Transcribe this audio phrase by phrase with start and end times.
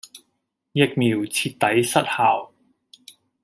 [0.71, 2.51] 疫苗徹底失效